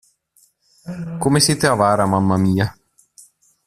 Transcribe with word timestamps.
Come 1.19 1.39
siete 1.39 1.67
avara, 1.67 2.07
mamma 2.07 2.35
mia! 2.35 2.75